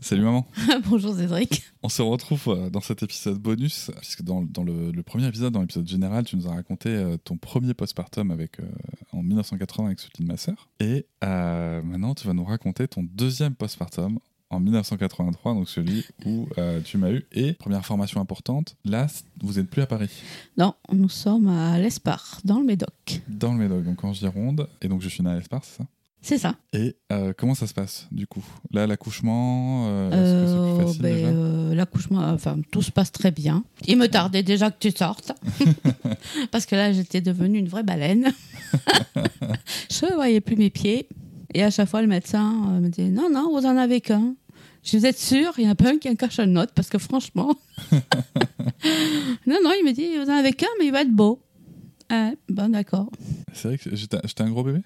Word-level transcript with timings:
Salut 0.00 0.22
maman. 0.22 0.46
Bonjour 0.88 1.14
Cédric. 1.14 1.64
On 1.82 1.88
se 1.88 2.02
retrouve 2.02 2.42
euh, 2.48 2.70
dans 2.70 2.80
cet 2.80 3.02
épisode 3.02 3.38
bonus, 3.38 3.90
puisque 3.98 4.22
dans, 4.22 4.40
le, 4.42 5.02
premier 5.02 5.26
épisode, 5.26 5.52
dans 5.52 5.60
l'épisode 5.60 5.88
général, 5.88 6.24
tu 6.24 6.36
nous 6.36 6.46
as 6.46 6.54
raconté 6.54 6.88
euh, 6.88 7.16
ton 7.16 7.36
premier 7.36 7.74
postpartum 7.74 8.30
avec, 8.30 8.60
euh, 8.60 8.64
en 9.12 9.22
1980 9.22 9.86
avec 9.86 9.98
celui 9.98 10.24
de 10.24 10.28
ma 10.28 10.36
sœur. 10.36 10.68
Et 10.78 11.06
maintenant, 11.20 12.14
tu 12.14 12.26
vas 12.26 12.32
nous 12.32 12.44
raconter 12.44 12.86
ton 12.86 13.02
deuxième 13.02 13.54
postpartum 13.54 14.20
en 14.50 14.60
1983, 14.60 15.54
donc 15.54 15.68
celui 15.68 16.06
où 16.24 16.46
tu 16.84 16.96
m'as 16.96 17.10
eu. 17.10 17.26
Et 17.32 17.54
première 17.54 17.84
formation 17.84 18.20
importante, 18.20 18.76
là, 18.84 19.08
vous 19.42 19.54
n'êtes 19.54 19.68
plus 19.68 19.82
à 19.82 19.86
Paris. 19.86 20.10
Non, 20.56 20.74
nous 20.92 21.08
sommes 21.08 21.48
à 21.48 21.78
l'Espar, 21.78 22.40
dans 22.44 22.60
le 22.60 22.64
Médoc. 22.64 23.20
Dans 23.26 23.52
le 23.52 23.58
Médoc, 23.58 23.84
donc 23.84 24.04
en 24.04 24.12
Gironde. 24.12 24.68
Et 24.80 24.88
donc 24.88 25.02
je 25.02 25.08
suis 25.08 25.24
né 25.24 25.30
à 25.30 25.34
l'Espar, 25.34 25.64
c'est 25.64 25.78
ça? 25.78 25.84
C'est 26.20 26.38
ça. 26.38 26.56
Et 26.72 26.96
euh, 27.12 27.32
comment 27.36 27.54
ça 27.54 27.66
se 27.66 27.74
passe 27.74 28.08
du 28.10 28.26
coup? 28.26 28.44
Là, 28.72 28.86
l'accouchement, 28.86 29.86
euh, 29.88 30.10
euh, 30.12 30.92
ben, 31.00 31.74
l'accouchement, 31.74 32.20
enfin 32.20 32.58
tout 32.70 32.82
se 32.82 32.90
passe 32.90 33.12
très 33.12 33.30
bien. 33.30 33.64
Il 33.86 33.96
me 33.98 34.08
tardait 34.08 34.42
déjà 34.42 34.70
que 34.70 34.78
tu 34.80 34.90
sortes 34.90 35.32
parce 36.50 36.66
que 36.66 36.74
là, 36.74 36.92
j'étais 36.92 37.20
devenue 37.20 37.58
une 37.58 37.68
vraie 37.68 37.84
baleine. 37.84 38.32
je 39.90 40.06
ne 40.06 40.14
voyais 40.14 40.40
plus 40.40 40.56
mes 40.56 40.70
pieds 40.70 41.08
et 41.54 41.62
à 41.62 41.70
chaque 41.70 41.88
fois, 41.88 42.02
le 42.02 42.08
médecin 42.08 42.52
me 42.80 42.88
disait 42.88 43.10
non, 43.10 43.30
non, 43.30 43.50
vous 43.50 43.66
en 43.66 43.76
avez 43.76 44.00
qu'un. 44.00 44.34
Je 44.82 44.96
vous 44.96 45.06
êtes 45.06 45.18
sûr, 45.18 45.52
il 45.58 45.64
y 45.64 45.68
en 45.68 45.72
a 45.72 45.74
pas 45.74 45.90
un 45.90 45.98
qui 45.98 46.08
en 46.08 46.14
cache 46.14 46.40
une 46.40 46.58
autre 46.58 46.72
parce 46.74 46.88
que 46.88 46.98
franchement, 46.98 47.54
non, 47.92 49.58
non, 49.62 49.70
il 49.78 49.84
me 49.84 49.92
dit 49.92 50.16
vous 50.18 50.30
en 50.30 50.36
avez 50.36 50.52
qu'un, 50.52 50.66
mais 50.78 50.86
il 50.86 50.92
va 50.92 51.02
être 51.02 51.14
beau. 51.14 51.40
Ah, 52.10 52.32
bon, 52.48 52.70
d'accord. 52.70 53.10
C'est 53.52 53.68
vrai 53.68 53.78
que 53.78 53.94
j'étais 53.94 54.42
un 54.42 54.50
gros 54.50 54.64
bébé? 54.64 54.80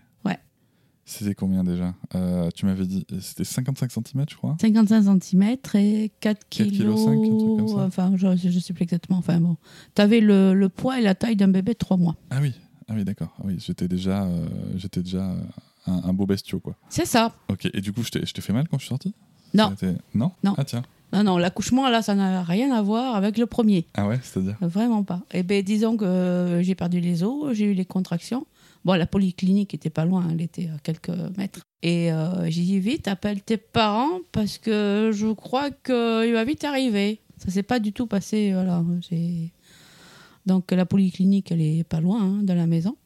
C'était 1.23 1.35
combien 1.35 1.65
déjà 1.65 1.95
euh, 2.15 2.51
Tu 2.55 2.67
m'avais 2.67 2.87
dit, 2.87 3.07
c'était 3.21 3.45
55 3.45 3.91
cm, 3.91 4.25
je 4.29 4.37
crois 4.37 4.57
55 4.61 5.23
cm 5.23 5.57
et 5.75 6.13
4 6.21 6.49
kg. 6.49 6.65
4 6.65 6.69
kg 6.71 6.97
5, 6.97 7.11
un 7.11 7.39
truc 7.39 7.59
comme 7.59 7.69
ça. 7.69 7.85
Enfin, 7.85 8.13
je, 8.17 8.27
ne 8.27 8.61
sais 8.61 8.73
plus 8.73 8.83
exactement. 8.83 9.19
Enfin 9.19 9.41
bon. 9.41 9.57
Tu 9.95 10.03
avais 10.03 10.21
le, 10.21 10.55
le, 10.55 10.69
poids 10.69 10.99
et 10.99 11.03
la 11.03 11.15
taille 11.15 11.37
d'un 11.37 11.49
bébé 11.49 11.73
de 11.73 11.79
3 11.79 11.97
mois. 11.97 12.17
Ah 12.31 12.39
oui, 12.41 12.55
ah 12.89 12.95
oui 12.95 13.05
d'accord. 13.05 13.35
Ah 13.39 13.43
oui, 13.45 13.57
j'étais 13.59 13.89
déjà, 13.89 14.25
euh, 14.25 14.47
j'étais 14.77 15.03
déjà 15.03 15.25
un, 15.87 16.03
un, 16.05 16.13
beau 16.13 16.27
bestiau, 16.27 16.61
quoi. 16.61 16.77
C'est 16.89 17.07
ça. 17.07 17.35
Ok, 17.49 17.69
et 17.73 17.81
du 17.81 17.93
coup, 17.93 18.03
je 18.03 18.11
t'ai 18.11 18.43
fait 18.43 18.53
mal 18.53 18.69
quand 18.69 18.79
je 18.79 18.85
suis 18.85 18.91
sorti? 18.91 19.15
Non. 19.55 19.75
Non? 20.15 20.33
Non. 20.43 20.55
Ah 20.57 20.65
tiens. 20.65 20.83
Non, 21.13 21.25
non, 21.25 21.37
l'accouchement, 21.37 21.89
là, 21.91 22.01
ça 22.01 22.15
n'a 22.15 22.43
rien 22.43 22.75
à 22.75 22.81
voir 22.81 23.17
avec 23.17 23.37
le 23.37 23.45
premier. 23.45 23.87
Ah 23.95 24.09
ouais, 24.09 24.19
c'est-à-dire? 24.23 24.57
Vraiment 24.63 25.05
pas. 25.05 25.21
Eh 25.33 25.43
bien, 25.43 25.61
disons 25.61 25.99
que 25.99 26.61
j'ai 26.63 26.75
perdu 26.75 27.01
les 27.01 27.23
os, 27.23 27.53
j'ai 27.53 27.67
eu 27.67 27.75
les 27.75 27.85
contractions. 27.85 28.47
Bon, 28.85 28.95
la 28.95 29.07
polyclinique 29.07 29.75
était 29.75 29.91
pas 29.91 30.05
loin, 30.05 30.27
elle 30.31 30.41
était 30.41 30.69
à 30.75 30.79
quelques 30.83 31.11
mètres. 31.37 31.61
Et 31.83 32.13
euh, 32.13 32.51
j'ai 32.51 32.63
dit 32.63 32.81
vite, 32.81 33.09
appelle 33.09 33.43
tes 33.43 33.57
parents 33.57 34.21
parce 34.33 34.59
que 34.59 35.11
je 35.13 35.33
crois 35.33 35.71
qu'il 35.71 36.33
va 36.33 36.45
vite 36.45 36.65
arriver. 36.65 37.21
Ça 37.39 37.51
s'est 37.51 37.63
pas 37.63 37.79
du 37.79 37.93
tout 37.93 38.07
passé. 38.07 38.53
Voilà, 38.53 38.85
Donc 40.47 40.71
la 40.71 40.87
polyclinique, 40.87 41.53
elle 41.53 41.61
est 41.61 41.85
pas 41.85 42.01
loin 42.01 42.23
hein, 42.23 42.43
de 42.43 42.53
la 42.53 42.67
maison. 42.67 42.97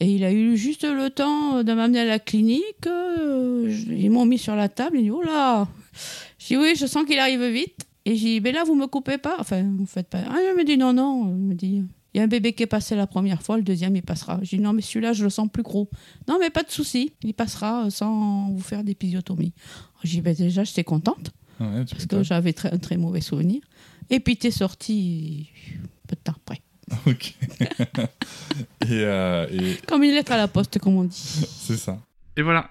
Et 0.00 0.14
il 0.14 0.22
a 0.22 0.32
eu 0.32 0.56
juste 0.56 0.84
le 0.84 1.10
temps 1.10 1.64
de 1.64 1.72
m'amener 1.72 2.00
à 2.00 2.04
la 2.04 2.18
clinique. 2.20 2.86
Euh, 2.86 3.72
ils 3.88 4.10
m'ont 4.10 4.26
mis 4.26 4.38
sur 4.38 4.54
la 4.54 4.68
table. 4.68 4.98
Il 4.98 5.04
dit 5.04 5.10
Oh 5.10 5.22
là 5.22 5.66
J'ai 6.38 6.54
dit 6.54 6.60
Oui, 6.60 6.74
je 6.76 6.86
sens 6.86 7.04
qu'il 7.04 7.18
arrive 7.18 7.44
vite. 7.44 7.86
Et 8.04 8.14
j'ai 8.14 8.34
dit 8.34 8.40
Mais 8.40 8.52
là, 8.52 8.62
vous 8.62 8.76
me 8.76 8.86
coupez 8.86 9.18
pas 9.18 9.36
Enfin, 9.40 9.64
vous 9.76 9.86
faites 9.86 10.08
pas. 10.08 10.20
Ah, 10.28 10.36
il 10.40 10.56
me 10.56 10.64
dit 10.64 10.76
Non, 10.76 10.92
non. 10.92 11.28
Il 11.30 11.42
me 11.42 11.54
dit 11.54 11.82
il 12.14 12.18
y 12.18 12.20
a 12.20 12.24
un 12.24 12.28
bébé 12.28 12.52
qui 12.52 12.62
est 12.62 12.66
passé 12.66 12.96
la 12.96 13.06
première 13.06 13.42
fois, 13.42 13.56
le 13.56 13.62
deuxième, 13.62 13.94
il 13.96 14.02
passera. 14.02 14.38
J'ai 14.42 14.56
dit 14.56 14.62
non, 14.62 14.72
mais 14.72 14.82
celui-là, 14.82 15.12
je 15.12 15.24
le 15.24 15.30
sens 15.30 15.48
plus 15.52 15.62
gros. 15.62 15.90
Non, 16.26 16.38
mais 16.40 16.50
pas 16.50 16.62
de 16.62 16.70
souci, 16.70 17.12
il 17.22 17.34
passera 17.34 17.90
sans 17.90 18.50
vous 18.50 18.60
faire 18.60 18.82
d'épisiotomie. 18.82 19.52
J'ai 20.04 20.16
dit, 20.16 20.20
ben 20.22 20.34
déjà, 20.34 20.64
j'étais 20.64 20.84
contente, 20.84 21.32
parce 21.58 22.06
que 22.06 22.22
j'avais 22.22 22.52
très, 22.52 22.72
un 22.72 22.78
très 22.78 22.96
mauvais 22.96 23.20
souvenir. 23.20 23.60
Et 24.10 24.20
puis, 24.20 24.36
t'es 24.36 24.50
sorti 24.50 25.50
peu 26.06 26.16
de 26.16 26.20
temps 26.20 26.34
après. 26.36 26.62
Ok. 27.06 27.34
Euh, 28.90 29.46
et, 29.52 29.76
Comme 29.86 30.02
une 30.02 30.12
lettre 30.12 30.32
à 30.32 30.36
la 30.36 30.48
poste, 30.48 30.78
comme 30.78 30.96
on 30.96 31.04
dit. 31.04 31.16
C'est 31.48 31.76
ça. 31.76 31.98
Et 32.36 32.42
voilà, 32.42 32.70